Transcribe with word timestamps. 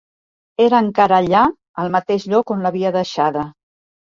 Era 0.67 0.79
encara 0.85 1.19
allà, 1.23 1.41
al 1.83 1.93
mateix 1.97 2.27
lloc 2.33 2.55
on 2.57 2.65
l'havia 2.65 2.95
deixada. 2.97 3.47